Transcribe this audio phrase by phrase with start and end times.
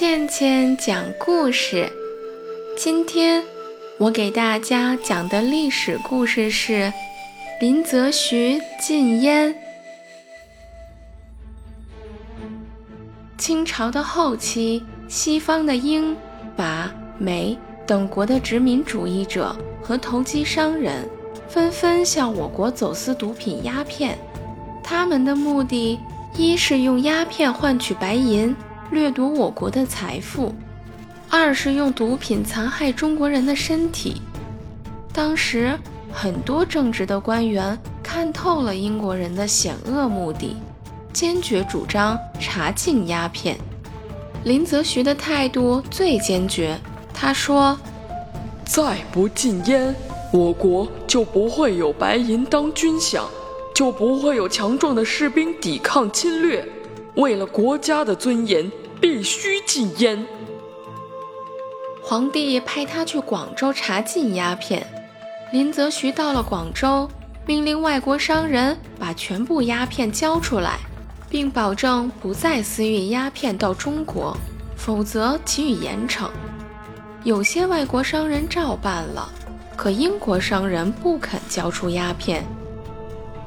[0.00, 1.86] 倩倩讲故事。
[2.74, 3.44] 今天
[3.98, 6.90] 我给大家讲的历史故事是
[7.60, 9.54] 林则徐禁烟。
[13.36, 16.16] 清朝的后期，西方的英、
[16.56, 17.54] 法、美
[17.86, 21.06] 等国的殖民主义者和投机商人
[21.46, 24.16] 纷纷向我国走私毒品鸦片，
[24.82, 26.00] 他们的目的
[26.38, 28.56] 一是用鸦片换取白银。
[28.90, 30.52] 掠夺我国的财富，
[31.28, 34.20] 二是用毒品残害中国人的身体。
[35.12, 35.78] 当时
[36.12, 40.56] 很多正直的官员看透了英国人的险恶目的，
[41.12, 43.56] 坚决主张查禁鸦片。
[44.42, 46.76] 林则徐的态度最坚决，
[47.12, 47.78] 他说
[48.64, 49.94] ：“再不禁烟，
[50.32, 53.22] 我国就不会有白银当军饷，
[53.74, 56.66] 就不会有强壮的士兵抵抗侵略。
[57.20, 58.70] 为了国家的尊严。”
[59.00, 60.26] 必须禁烟。
[62.02, 64.86] 皇帝派他去广州查禁鸦片。
[65.54, 67.08] 林则徐到了广州，
[67.46, 70.78] 命令外国商人把全部鸦片交出来，
[71.30, 74.36] 并保证不再私运鸦片到中国，
[74.76, 76.28] 否则给予严惩。
[77.24, 79.32] 有些外国商人照办了，
[79.78, 82.44] 可英国商人不肯交出鸦片。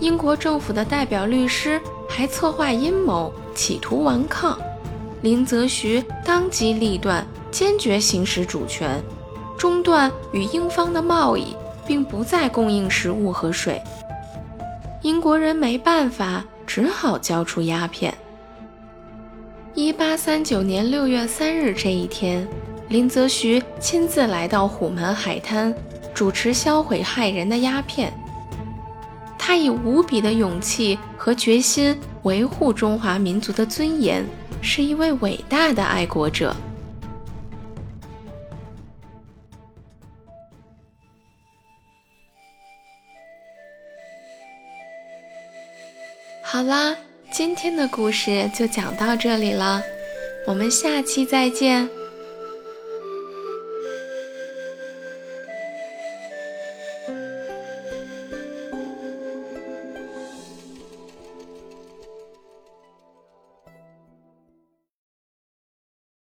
[0.00, 4.58] 英国政府的代表律师还策划阴谋，企图顽抗。
[5.20, 9.02] 林则徐当机立断，坚决行使主权，
[9.58, 11.54] 中断与英方的贸易，
[11.86, 13.80] 并不再供应食物和水。
[15.02, 18.14] 英国人没办法，只好交出鸦片。
[19.74, 22.48] 一八三九年六月三日这一天，
[22.88, 25.74] 林则徐亲自来到虎门海滩，
[26.14, 28.10] 主持销毁害人的鸦片。
[29.50, 34.24] 他以无比的勇气和决心维护中华民族的尊严。
[34.62, 36.54] 是一位伟大的爱国者。
[46.44, 46.96] 好啦，
[47.32, 49.82] 今天的故事就讲到这里了，
[50.46, 51.90] 我们下期再见。